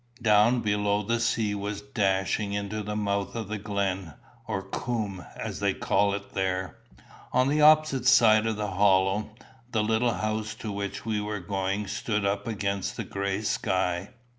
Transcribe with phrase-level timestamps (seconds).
[0.19, 4.15] Down below the sea was dashing into the mouth of the glen,
[4.47, 6.75] or coomb, as they call it there.
[7.31, 9.29] On the opposite side of the hollow,
[9.71, 14.09] the little house to which we were going stood up against the gray sky.